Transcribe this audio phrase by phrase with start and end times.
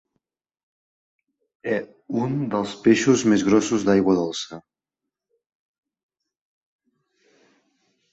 [2.21, 4.59] Un dels peixos més grossos d'aigua dolça.